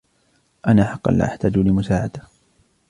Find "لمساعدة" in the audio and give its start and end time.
1.57-2.21